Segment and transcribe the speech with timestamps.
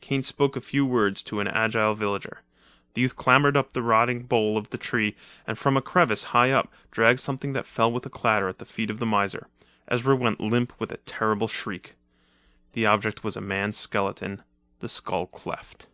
[0.00, 2.40] Kane spoke a few words to an agile villager.
[2.94, 5.14] The youth clambered up the rotting bole of the tree
[5.46, 8.66] and from a crevice, high up, dragged something that fell with a clatter at the
[8.66, 9.46] feet of the miser.
[9.86, 11.94] Ezra went limp with a terrible shriek.
[12.72, 14.42] The object was a man's skeleton,
[14.80, 15.86] the skull cleft.